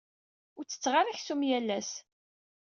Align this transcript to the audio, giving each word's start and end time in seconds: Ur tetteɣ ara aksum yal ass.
Ur 0.57 0.63
tetteɣ 0.65 0.93
ara 0.99 1.11
aksum 1.13 1.41
yal 1.49 1.69
ass. 1.77 1.91